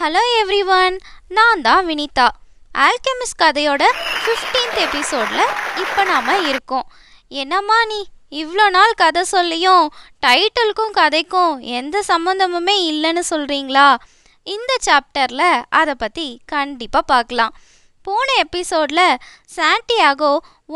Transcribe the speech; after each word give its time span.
Hello 0.00 0.20
every 0.40 0.58
one 0.74 0.96
நான் 1.36 1.62
தான் 1.66 1.86
Vinitha. 1.86 2.26
Alchemist 2.84 3.38
கதையோட 3.42 3.84
ஃபிஃப்டீன்த் 4.24 4.76
எபிசோடில் 4.84 5.42
இப்போ 5.82 6.02
நாம் 6.10 6.28
இருக்கோம். 6.50 6.84
என்னம்மா 7.42 7.78
நீ 7.92 7.98
இவ்வளோ 8.42 8.66
நாள் 8.76 8.94
கதை 9.00 9.22
சொல்லியும் 9.32 9.86
டைட்டிலுக்கும் 10.26 10.94
கதைக்கும் 11.00 11.54
எந்த 11.78 12.02
சம்மந்தமுமே 12.10 12.76
இல்லைன்னு 12.90 13.24
சொல்கிறீங்களா 13.32 13.88
இந்த 14.54 14.74
சாப்டரில் 14.88 15.48
அதை 15.80 15.96
பற்றி 16.04 16.28
கண்டிப்பாக 16.54 17.10
பார்க்கலாம். 17.12 17.56
போன 18.08 18.28
எபிசோடில் 18.38 19.18
சாண்டியாகோ 19.54 20.30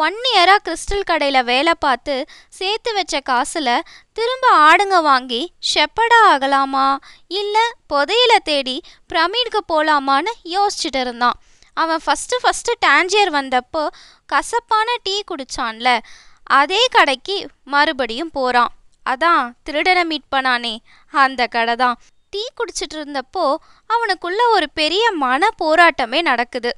ஒன் 0.04 0.16
இயராக 0.30 0.60
கிறிஸ்டல் 0.66 1.06
கடையில் 1.10 1.46
வேலை 1.50 1.72
பார்த்து 1.78 2.14
சேர்த்து 2.48 2.90
வச்ச 2.94 3.20
காசில் 3.20 3.70
திரும்ப 4.12 4.46
ஆடுங்க 4.66 4.96
வாங்கி 5.02 5.40
ஷெப்படா 5.70 6.18
ஆகலாமா? 6.32 6.98
இல்லை 7.40 7.64
புதையில 7.92 8.34
தேடி 8.44 8.76
பிரமிடுக்கு 9.12 9.60
போகலாமான்னு 9.72 10.32
யோசிச்சுட்டு 10.56 11.00
இருந்தான். 11.00 11.38
அவன் 11.76 12.02
ஃபஸ்ட்டு 12.06 12.42
ஃபஸ்ட்டு 12.42 12.78
டான்ஜியர் 12.86 13.32
வந்தப்போ 13.38 13.84
கசப்பான 14.26 14.96
டீ 15.02 15.16
குடிச்சான்ல. 15.30 15.98
அதே 16.60 16.82
கடைக்கு 16.90 17.38
மறுபடியும் 17.64 18.34
போகிறான் 18.38 18.72
அதான் 19.06 19.44
திருடனை 19.64 20.04
மீட் 20.04 20.32
பண்ணானே. 20.36 20.74
அந்த 21.14 21.46
கடை 21.46 21.76
தான் 21.76 21.98
டீ 22.32 22.42
குடிச்சிட்டு 22.58 22.96
இருந்தப்போ 23.00 23.46
அவனுக்குள்ள 23.90 24.42
ஒரு 24.50 24.68
பெரிய 24.80 25.04
மன 25.24 25.48
போராட்டமே 25.62 26.20
நடக்குது. 26.22 26.72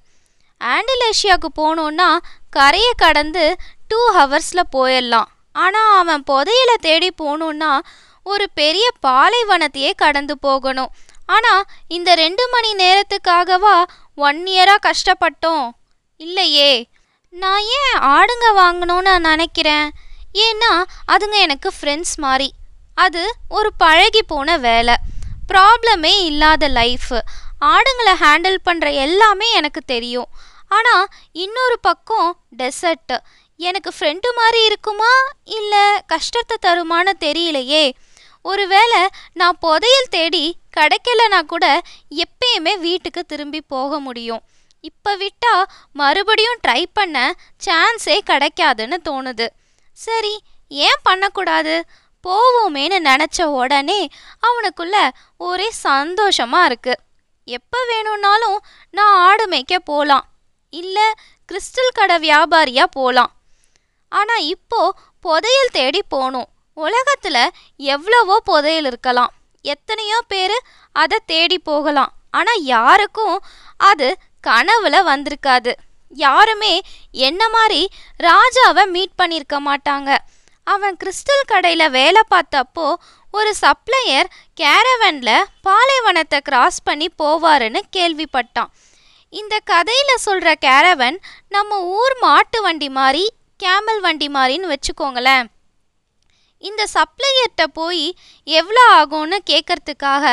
ஆண்டலேஷியாவுக்கு 0.60 1.50
போகணுன்னா 1.60 2.16
கரையை 2.50 2.92
கடந்து 2.96 3.56
டூ 3.88 4.00
ஹவர்ஸில் 4.14 4.70
போயிடலாம். 4.76 5.30
ஆனால் 5.52 5.96
அவன் 5.98 6.24
புதையில 6.30 6.70
தேடி 6.80 7.10
போகணுன்னா 7.22 7.72
ஒரு 8.22 8.46
பெரிய 8.54 8.86
பாலைவனத்தையே 9.06 9.90
கடந்து 9.96 10.38
போகணும். 10.38 10.90
ஆனால் 11.26 11.64
இந்த 11.88 12.14
ரெண்டு 12.14 12.44
மணி 12.48 12.70
நேரத்துக்காகவா 12.84 13.84
ஒன் 14.14 14.40
இயராக 14.46 14.86
கஷ்டப்பட்டோம்? 14.88 15.66
இல்லையே. 16.16 16.88
நான் 17.32 17.62
ஏன் 17.78 17.96
ஆடுங்க 18.14 18.46
வாங்கணும்னு 18.56 19.08
நான் 19.10 19.28
நினைக்கிறேன்? 19.30 19.90
ஏன்னா 20.34 20.72
அதுங்க 21.12 21.36
எனக்கு 21.46 21.70
ஃப்ரெண்ட்ஸ் 21.76 22.14
மாதிரி 22.16 22.52
அது 22.94 23.22
ஒரு 23.48 23.70
பழகி 23.78 24.22
போன 24.26 24.56
வேலை 24.58 24.94
ப்ராப்ளமே 25.52 26.24
இல்லாத 26.24 26.68
லைஃப் 26.68 27.10
ஆடுங்களை 27.72 28.14
ஹேண்டில் 28.22 28.58
பண்ணுற 28.68 28.86
எல்லாமே 29.04 29.48
எனக்கு 29.58 29.80
தெரியும். 29.92 30.30
ஆனால் 30.76 31.06
இன்னொரு 31.44 31.76
பக்கம் 31.80 32.30
டெசர்ட்டு 32.60 33.16
எனக்கு 33.60 33.90
ஃப்ரெண்டு 33.96 34.28
மாதிரி 34.38 34.60
இருக்குமா? 34.68 35.12
இல்லை 35.58 35.84
கஷ்டத்தை 36.12 36.56
தருமான்னு 36.66 37.12
தெரியலையே. 37.26 37.84
ஒருவேளை 38.44 39.02
நான் 39.40 39.60
புதையல் 39.64 40.12
தேடி 40.16 40.44
கிடைக்கலனா 40.76 41.40
கூட 41.52 41.66
எப்பயுமே 42.24 42.72
வீட்டுக்கு 42.86 43.22
திரும்பி 43.24 43.60
போக 43.74 44.00
முடியும். 44.06 44.42
இப்போ 44.88 45.12
விட்டால் 45.16 45.68
மறுபடியும் 46.00 46.60
ட்ரை 46.64 46.82
பண்ண 46.92 47.18
சான்ஸே 47.66 48.16
கிடைக்காதுன்னு 48.30 48.98
தோணுது. 49.08 49.46
சரி 49.98 50.34
ஏன் 50.70 51.04
பண்ணக்கூடாது? 51.08 51.76
போவோமேன்னு 52.24 52.98
நினச்ச 53.08 53.38
உடனே 53.60 54.00
அவனுக்குள்ள 54.46 54.96
ஒரே 55.46 55.68
சந்தோஷமாக 55.86 56.68
இருக்குது 56.70 57.02
எப்போ 57.46 57.78
வேணும்னாலும் 57.90 58.58
நான் 58.90 59.16
ஆடு 59.28 59.44
மேய்க்க 59.48 59.78
போகலாம் 59.90 60.26
இல்லை 60.72 61.06
கிறிஸ்டல் 61.48 61.94
கடை 61.94 62.16
வியாபாரியாக 62.26 62.94
போகலாம் 62.98 63.32
ஆனால் 64.08 64.44
இப்போ 64.54 64.80
புதையல் 65.20 65.72
தேடி 65.72 66.00
போகணும். 66.08 66.48
உலகத்தில் 66.76 67.52
எவ்வளவோ 67.76 68.36
புதையல் 68.50 68.84
இருக்கலாம். 68.84 69.32
எத்தனையோ 69.64 70.18
பேர் 70.32 70.56
அதை 70.92 71.18
தேடி 71.26 71.58
போகலாம். 71.58 72.12
ஆனால் 72.30 72.62
யாருக்கும் 72.74 73.36
அது 73.76 74.08
கனவுல 74.46 74.96
வந்திருக்காது. 75.10 75.72
யாருமே 76.10 76.80
என்ன 77.10 77.48
மாதிரி 77.48 77.80
ராஜாவை 78.18 78.84
மீட் 78.86 79.18
பண்ணியிருக்க 79.22 79.58
மாட்டாங்க. 79.68 80.18
அவன் 80.66 80.96
கிறிஸ்டல் 81.02 81.48
கடையில் 81.52 81.94
வேலை 81.98 82.22
பார்த்தப்போ 82.34 82.86
ஒரு 83.30 83.50
சப்ளையர் 83.60 84.28
கேரவனில் 84.60 85.46
பாலைவனத்தை 85.66 86.38
கிராஸ் 86.40 86.78
பண்ணி 86.82 87.08
போவாருன்னு 87.22 87.80
கேள்விப்பட்டான். 87.96 88.70
இந்த 89.32 89.54
கதையில் 89.72 90.22
சொல்கிற 90.26 90.50
கேரவன் 90.66 91.16
நம்ம 91.48 91.80
ஊர் 91.98 92.14
மாட்டு 92.20 92.58
வண்டி 92.62 92.88
மாதிரி 92.98 93.24
கேமல் 93.60 94.00
வண்டி 94.00 94.28
மாதிரின்னு 94.28 94.72
வச்சுக்கோங்களேன். 94.74 95.46
இந்த 96.68 96.82
சப்ளையர்கிட்ட 96.96 97.64
போய் 97.78 98.04
எவ்வளோ 98.46 98.82
ஆகும்னு 99.00 99.38
கேட்கறதுக்காக 99.50 100.24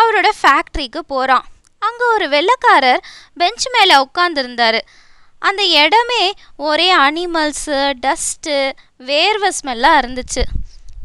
அவரோட 0.00 0.28
ஃபேக்ட்ரிக்கு 0.40 1.00
போகிறான் 1.12 1.48
அங்கே 1.82 2.06
ஒரு 2.14 2.26
வெள்ளைக்காரர் 2.28 3.02
பெஞ்ச் 3.40 3.66
மேலே 3.74 3.94
உட்காந்துருந்தாரு 4.04 4.80
அந்த 5.46 5.62
இடமே 5.82 6.24
ஒரே 6.68 6.88
அனிமல்ஸு 6.96 7.78
டஸ்ட்டு 8.04 8.56
வேர்வை 9.08 9.50
ஸ்மெல்லாக 9.58 10.00
இருந்துச்சு. 10.02 10.42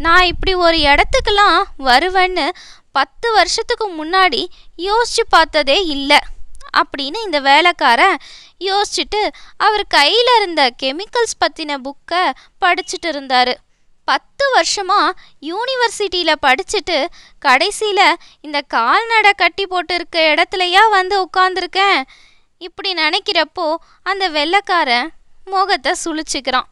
நான் 0.06 0.28
இப்படி 0.32 0.54
ஒரு 0.66 0.78
இடத்துக்கெல்லாம் 0.90 1.58
வருவேன்னு 1.88 2.46
பத்து 2.98 3.28
வருஷத்துக்கு 3.38 3.88
முன்னாடி 4.00 4.42
யோசிச்சு 4.88 5.24
பார்த்ததே 5.36 5.80
இல்லை 5.96 6.20
அப்படின்னு 6.80 7.20
இந்த 7.28 7.40
வேலைக்காரன் 7.50 8.18
யோசிச்சுட்டு 8.68 9.22
அவர் 9.66 9.84
கையில் 9.98 10.32
இருந்த 10.38 10.62
கெமிக்கல்ஸ் 10.84 11.40
பற்றின 11.44 11.78
புக்கை 11.88 12.24
படிச்சுட்டு 12.64 13.10
இருந்தார். 13.14 13.54
பத்து 14.08 14.46
வருஷமாக 14.56 15.18
யூனிவர்சிட்டியில் 15.50 16.42
படிச்சுட்டு 16.46 16.98
கடைசியில் 17.46 18.18
இந்த 18.46 18.60
கால்நடை 18.76 19.32
கட்டி 19.44 19.66
போட்டு 19.66 19.96
இருக்க 19.96 20.20
இடத்துலையா 20.32 20.84
வந்து 20.98 21.16
உட்காந்துருக்கேன் 21.26 22.00
இப்படி 22.62 22.94
நினைக்கிறப்போ 22.94 23.76
அந்த 24.04 24.30
வெள்ளைக்காரன் 24.30 25.10
முகத்தை 25.46 25.94
சுழிச்சுக்கிறான் 26.06 26.68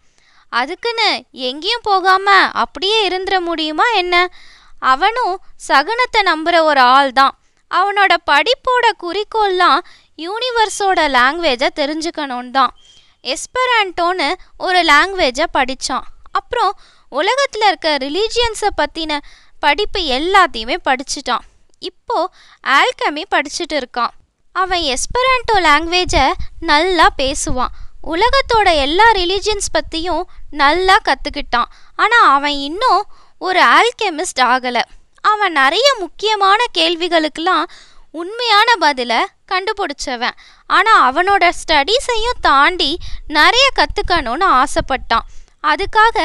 அதுக்குன்னு 0.49 1.25
எங்கேயும் 1.31 1.81
போகாம 1.81 2.35
அப்படியே 2.53 3.07
இருந்துட 3.09 3.39
முடியுமா 3.39 3.83
என்ன? 3.91 4.15
அவனும் 4.79 5.41
சகுனத்தை 5.67 6.21
நம்புகிற 6.21 6.61
ஒரு 6.61 6.79
ஆள் 6.79 7.11
தான் 7.11 7.37
அவனோட 7.71 8.13
படிப்போட 8.31 8.85
குறிக்கோள்லாம் 9.03 9.79
யூனிவர்ஸோட 10.17 10.99
லாங்குவேஜை 11.09 11.69
தெரிஞ்சுக்கணும் 11.75 12.51
தான் 12.51 12.73
எஸ்பரான்டோன்னு 13.23 14.33
ஒரு 14.57 14.83
லாங்குவேஜை 14.83 15.45
படித்தான் 15.53 16.05
அப்புறம் 16.31 16.79
உலகத்தில் 17.09 17.65
இருக்க 17.67 17.97
ரிலீஜியன்ஸை 17.97 18.69
பற்றின 18.81 19.17
படிப்பு 19.59 19.99
எல்லாத்தையுமே 19.99 20.77
படிச்சிட்டான். 20.85 21.45
இப்போது 21.79 22.31
ஆல்கமி 22.77 23.23
படிச்சுட்டு 23.35 23.75
இருக்கான். 23.77 24.13
அவன் 24.61 24.83
எஸ்பரான்டோ 24.93 25.55
லாங்குவேஜை 25.67 26.25
நல்லா 26.69 27.07
பேசுவான். 27.21 27.73
உலகத்தோட 28.13 28.67
எல்லா 28.85 29.07
ரிலீஜியன்ஸ் 29.19 29.73
பற்றியும் 29.75 30.23
நல்லா 30.61 30.95
கற்றுக்கிட்டான் 31.07 31.71
ஆனால் 31.95 32.27
அவன் 32.35 32.57
இன்னும் 32.67 33.01
ஒரு 33.47 33.61
ஆல்கெமிஸ்ட் 33.77 34.41
ஆகலை. 34.53 34.83
அவன் 35.31 35.53
நிறைய 35.61 35.87
முக்கியமான 36.03 36.59
கேள்விகளுக்கெல்லாம் 36.77 37.65
உண்மையான 38.21 38.69
பதிலை 38.85 39.19
கண்டுபிடிச்சவன். 39.51 40.37
ஆனால் 40.77 41.01
அவனோட 41.07 41.43
ஸ்டடீஸையும் 41.59 42.41
தாண்டி 42.47 42.91
நிறைய 43.37 43.67
கற்றுக்கணும்னு 43.79 44.47
ஆசைப்பட்டான். 44.61 45.27
அதுக்காக 45.63 46.17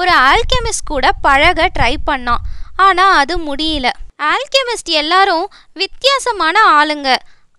ஒரு 0.00 0.12
ஆல்கெமிஸ்ட் 0.30 0.90
கூட 0.92 1.06
பழக 1.26 1.68
ட்ரை 1.78 1.94
பண்ணான். 2.10 2.44
ஆனால் 2.86 3.16
அது 3.22 3.34
முடியல. 3.48 3.88
ஆல்கெமிஸ்ட் 4.32 4.90
எல்லாரும் 5.02 5.46
வித்தியாசமான 5.82 6.56
ஆளுங்க. 6.78 7.10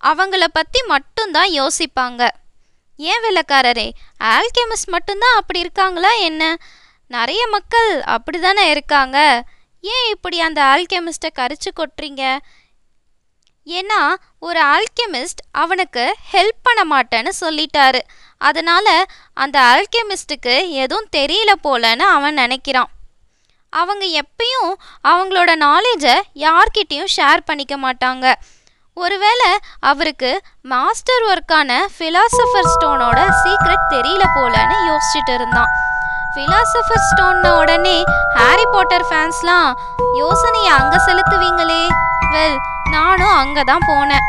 அவங்கள 0.04 0.44
பற்றி 0.54 0.84
மட்டும்தான் 0.88 1.50
யோசிப்பாங்க. 1.50 2.28
ஏன் 2.98 3.22
வெள்ளக்காரரே? 3.24 3.92
ஆல்கெமிஸ்ட் 4.24 4.86
மட்டும்தான் 4.86 5.36
அப்படி 5.36 5.60
இருக்காங்களா 5.60 6.12
என்ன? 6.14 6.58
நிறைய 7.08 7.48
மக்கள் 7.48 8.02
அப்படி 8.02 8.40
தானே 8.40 8.70
இருக்காங்க. 8.70 9.44
ஏன் 9.82 10.10
இப்படி 10.10 10.40
அந்த 10.40 10.62
ஆல்கெமிஸ்ட்டை 10.64 11.30
கரிச்சு 11.36 11.70
கொட்டுறீங்க? 11.76 12.38
ஏன்னா 13.66 14.16
ஒரு 14.40 14.62
ஆல்கெமிஸ்ட் 14.64 15.44
அவனுக்கு 15.52 16.16
ஹெல்ப் 16.32 16.64
பண்ண 16.64 16.82
மாட்டேன்னு 16.96 17.30
சொல்லிட்டாரு. 17.42 18.00
அதனால் 18.38 19.06
அந்த 19.34 19.60
ஆல்கெமிஸ்ட்டுக்கு 19.62 20.70
எதுவும் 20.70 21.08
தெரியல 21.16 21.52
போலன்னு 21.64 22.00
அவன் 22.00 22.36
நினைக்கிறான். 22.36 22.92
அவங்க 23.70 24.06
எப்பயும் 24.06 24.74
அவங்களோட 25.04 25.52
நாலேஜை 25.56 26.22
யார்கிட்டேயும் 26.36 27.14
ஷேர் 27.18 27.40
பண்ணிக்க 27.46 27.78
மாட்டாங்க. 27.78 28.34
ஒருவேளை 28.98 29.50
அவருக்கு 29.90 30.32
மாஸ்டர் 30.72 31.24
ஒர்க்கான 31.32 31.72
ஃபிலாசபர் 31.96 32.70
ஸ்டோனோட 32.74 33.20
சீக்ரெட் 33.42 33.88
தெரியல 33.94 34.24
போலன்னு 34.36 34.78
யோசிச்சுட்டு 34.90 35.34
இருந்தான். 35.38 35.72
ஃபிலாசபர் 36.34 37.06
ஸ்டோன்ன 37.08 37.46
உடனே 37.62 37.98
ஹாரி 38.38 38.66
பாட்டர் 38.74 39.06
ஃபேன்ஸ்லாம் 39.10 39.70
யோசனையை 40.22 40.72
அங்கே 40.80 41.00
செலுத்துவீங்களே? 41.08 41.82
வெல் 42.34 42.58
நானும் 42.96 43.36
அங்கே 43.42 43.64
தான் 43.72 43.88
போனேன். 43.90 44.26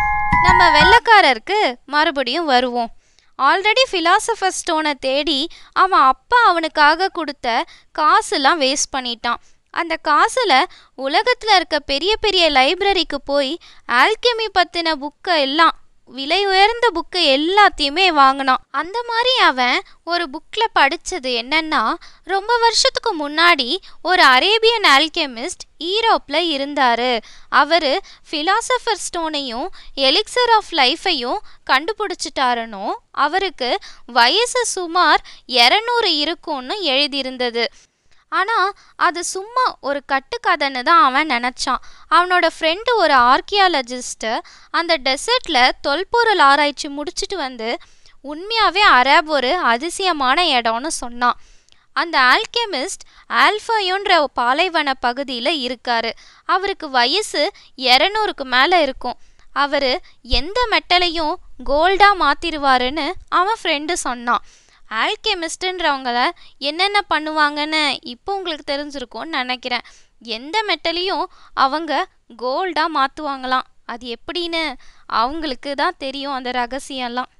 நம்ம 0.46 0.62
வெள்ளக்காரருக்கு 0.78 1.60
மறுபடியும் 1.94 2.50
வருவோம். 2.54 2.90
ஆல்ரெடி 3.38 3.84
ஃபிலாசபர் 3.90 4.56
ஸ்டோனை 4.58 4.92
தேடி 5.06 5.40
அவன் 5.82 6.04
அப்பா 6.12 6.38
அவனுக்காக 6.50 7.08
கொடுத்த 7.18 7.64
காசுலாம் 7.98 8.60
வேஸ்ட் 8.64 8.92
பண்ணிட்டான். 8.96 9.40
அந்த 9.72 9.96
காசில் 9.96 10.58
உலகத்தில் 10.94 11.54
இருக்க 11.56 11.78
பெரிய 11.92 12.16
பெரிய 12.16 12.50
லைப்ரரிக்கு 12.50 13.18
போய் 13.24 13.58
ஆல்கெமி 14.02 14.48
பற்றின 14.58 14.92
புக்கை 15.04 15.38
எல்லாம் 15.46 15.76
விலை 16.04 16.46
உயர்ந்த 16.46 16.86
புக்கு 16.94 17.20
எல்லாத்தையுமே 17.34 18.06
வாங்கினான். 18.08 18.62
அந்த 18.70 18.98
மாதிரி 19.08 19.32
அவன் 19.36 19.82
ஒரு 20.04 20.24
புக்கில் 20.32 20.72
படித்தது 20.72 21.30
என்னன்னா 21.42 21.82
ரொம்ப 22.24 22.56
வருஷத்துக்கு 22.58 23.12
முன்னாடி 23.18 23.76
ஒரு 24.02 24.22
அரேபியன் 24.22 24.86
ஆல்கெமிஸ்ட் 24.96 25.64
ஈரோப்பில் 25.84 26.48
இருந்தார். 26.48 27.10
அவர் 27.48 27.88
ஃபிலாசபர் 28.30 29.00
ஸ்டோனையும் 29.04 29.68
எலிக்சர் 29.96 30.52
ஆஃப் 30.56 30.72
லைஃபையும் 30.72 31.38
கண்டுபிடிச்சிட்டாருனோ 31.70 32.86
அவருக்கு 33.10 33.70
வயசு 34.06 34.66
சுமார் 34.66 35.24
இரநூறு 35.60 36.10
இருக்கும்னு 36.24 36.76
எழுதியிருந்தது. 36.82 37.64
ஆனால் 38.38 38.68
அது 39.06 39.20
சும்மா 39.34 39.64
ஒரு 39.88 40.00
கட்டுக்கதைன்னு 40.12 40.82
தான் 40.88 41.02
அவன் 41.08 41.30
நினச்சான். 41.34 41.82
அவனோட 42.14 42.46
ஃப்ரெண்டு 42.56 42.90
ஒரு 43.02 43.14
ஆர்கியாலஜிஸ்ட்டு 43.30 44.30
அந்த 44.70 44.92
டெசர்ட்டில் 45.06 45.76
தொல்பொருள் 45.86 46.42
ஆராய்ச்சி 46.50 46.88
முடிச்சுட்டு 46.98 47.38
வந்து 47.46 47.70
உண்மையாகவே 48.30 48.82
அரேப் 48.98 49.30
ஒரு 49.36 49.50
அதிசயமான 49.72 50.38
இடம்னு 50.58 50.90
சொன்னான். 51.02 51.38
அந்த 51.96 52.16
ஆல்கெமிஸ்ட் 52.32 53.04
ஆல்ஃபயோன்ற 53.44 54.12
பாலைவன 54.40 54.90
பகுதியில் 55.06 55.52
இருக்காரு. 55.66 56.10
அவருக்கு 56.54 56.86
வயசு 56.90 57.42
இரநூறுக்கு 57.88 58.44
மேலே 58.54 58.78
இருக்கும். 58.86 59.18
அவர் 59.62 59.90
எந்த 60.40 60.58
மெட்டலையும் 60.72 61.34
கோல்டாக 61.70 62.20
மாற்றிடுவாருன்னு 62.22 63.06
அவன் 63.40 63.60
ஃப்ரெண்டு 63.62 63.94
சொன்னான். 64.06 64.44
ஆல்கெமிஸ்ட்டுன்றவங்கள 65.00 66.18
என்னென்ன 66.68 67.00
பண்ணுவாங்கன்னு 67.12 67.82
இப்போ 68.14 68.30
உங்களுக்கு 68.38 68.66
தெரிஞ்சிருக்கும்னு 68.72 69.38
நினைக்கிறேன். 69.40 69.86
எந்த 70.38 70.56
மெட்டலையும் 70.68 71.26
அவங்க 71.64 71.92
கோல்டாக 72.42 72.94
மாற்றுவாங்களாம் 72.96 73.68
அது 73.92 74.04
எப்படின்னு 74.16 74.64
அவங்களுக்கு 75.20 75.70
தான் 75.82 76.00
தெரியும் 76.04 76.36
அந்த 76.38 76.50
ரகசியம்லாம். 76.60 77.30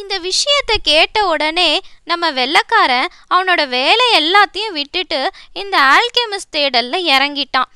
இந்த 0.00 0.14
விஷயத்தை 0.28 0.76
கேட்ட 0.90 1.18
உடனே 1.32 1.70
நம்ம 2.10 2.30
வெள்ளைக்காரன் 2.38 3.12
அவனோட 3.34 3.62
வேலை 3.78 4.06
எல்லாத்தையும் 4.20 4.76
விட்டுட்டு 4.78 5.20
இந்த 5.62 5.76
ஆல்கெமிஸ்ட் 5.96 6.54
தேடலில் 6.56 7.08
இறங்கிட்டான். 7.14 7.70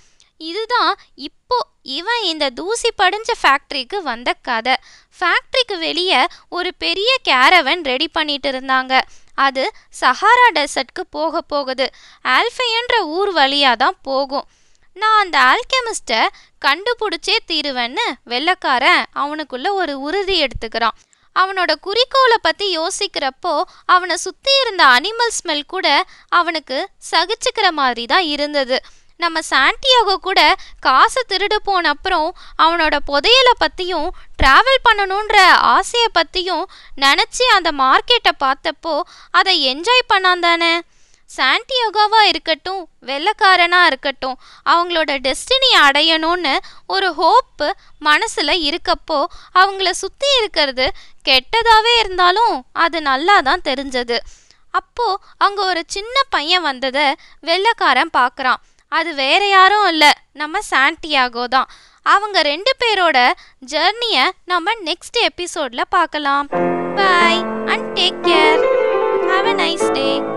இதுதான் 0.51 0.93
இப்போ 1.29 1.59
இவன் 1.99 2.23
இந்த 2.31 2.47
தூசி 2.59 2.89
படிஞ்ச 3.03 3.31
ஃபேக்ட்ரிக்கு 3.43 3.99
வந்த 4.11 4.31
கதை. 4.49 4.75
ஃபேக்ட்ரிக்கு 5.19 5.77
வெளியே 5.85 6.23
ஒரு 6.57 6.71
பெரிய 6.85 7.11
கேரவன் 7.29 7.85
ரெடி 7.91 8.09
பண்ணிட்டு 8.17 8.49
இருந்தாங்க. 8.53 8.95
அது 9.45 9.65
சஹாரா 10.01 10.47
டெசர்ட்க்கு 10.59 11.03
போக 11.11 11.41
போகுது. 11.53 11.87
ஆல்ஃபைன்ற 12.37 12.97
ஊர் 13.17 13.33
வழியாக 13.33 13.81
தான் 13.83 13.99
போகும். 14.03 14.47
நான் 14.97 15.19
அந்த 15.23 15.37
ஆல்கெமிஸ்ட்டை 15.53 16.21
கண்டுபிடிச்சே 16.65 17.37
தீருவேன்னு 17.51 18.07
வெள்ளக்காரன் 18.33 19.03
அவனுக்குள்ள 19.23 19.69
ஒரு 19.81 19.95
உறுதி 20.01 20.37
எடுத்துக்கிறான். 20.45 20.97
அவனோட 21.37 21.73
குறிக்கோளை 21.87 22.37
பற்றி 22.43 22.67
யோசிக்கிறப்போ 22.79 23.55
அவனை 23.95 24.17
சுற்றி 24.17 24.53
இருந்த 24.61 24.83
அனிமல் 24.97 25.35
ஸ்மெல் 25.39 25.67
கூட 25.67 25.87
அவனுக்கு 26.29 26.79
சகிச்சுக்கிற 27.11 27.67
மாதிரி 27.81 28.05
தான் 28.07 28.27
இருந்தது. 28.35 28.79
நம்ம 29.21 29.39
சாண்டியாகோ 29.51 30.15
கூட 30.27 30.41
காசு 30.87 31.21
திருடு 31.31 31.59
போன 31.69 31.93
அப்புறம் 31.95 32.29
அவனோட 32.65 32.97
புதையலை 33.11 33.55
பற்றியும் 33.59 34.09
ட்ராவல் 34.43 34.85
பண்ணணுன்ற 34.89 35.37
ஆசையை 35.75 36.09
பற்றியும் 36.19 36.65
நினச்சி 37.05 37.47
அந்த 37.55 37.71
மார்க்கெட்டை 37.83 38.33
பார்த்தப்போ 38.45 38.95
அதை 39.39 39.55
என்ஜாய் 39.73 40.11
பண்ணான் 40.13 40.45
தானே. 40.49 40.75
சாண்டியோகாவா 41.31 42.21
இருக்கட்டும் 42.31 42.83
வெள்ளக்காரனாக 43.09 43.89
இருக்கட்டும் 43.91 44.37
அவங்களோட 44.73 45.13
டெஸ்டினி 45.25 45.71
அடையணும்னு 45.87 46.53
ஒரு 46.95 47.09
ஹோப்பு 47.21 47.69
மனசில் 48.09 48.55
இருக்கப்போ 48.69 49.19
அவங்கள 49.61 49.91
சுற்றி 50.03 50.29
இருக்கிறது 50.39 50.87
கெட்டதாகவே 51.29 51.95
இருந்தாலும் 52.03 52.55
அது 52.85 53.01
நல்லா 53.11 53.37
தான் 53.41 53.67
தெரிஞ்சது. 53.71 54.19
அப்போது 54.75 55.21
அங்கே 55.45 55.63
ஒரு 55.71 55.83
சின்ன 55.97 56.17
பையன் 56.29 56.67
வந்ததை 56.69 57.07
வெள்ளக்காரன் 57.41 58.17
பார்க்குறான். 58.21 58.63
அது 58.89 59.15
வேற 59.15 59.49
யாரும் 59.49 59.87
இல்லை. 59.87 60.13
நம்ம 60.33 60.59
சாண்டியாகோ 60.71 61.45
தான். 61.45 61.69
அவங்க 62.03 62.43
ரெண்டு 62.43 62.77
பேரோட 62.85 63.33
ஜர்னியை 63.59 64.31
நம்ம 64.45 64.73
நெக்ஸ்ட் 64.85 65.19
எபிசோடில் 65.23 65.85
பார்க்கலாம் 65.89 66.47
bye 66.95 67.43
and 67.67 67.99
take 67.99 68.21
care. 68.23 68.63
Have 69.31 69.47
a 69.47 69.55
nice 69.65 69.91
day. 69.93 70.35